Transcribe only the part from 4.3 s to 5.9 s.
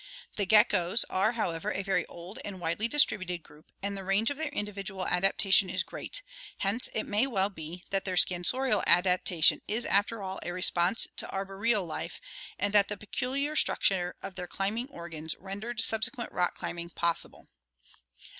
of their individual adaptation is